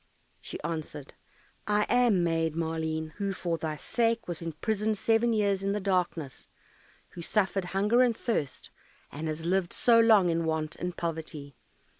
[0.39, 1.13] She answered,
[1.67, 6.47] "I am Maid Maleen, who for thy sake was imprisoned seven years in the darkness,
[7.09, 8.71] who suffered hunger and thirst,
[9.11, 11.55] and has lived so long in want and poverty.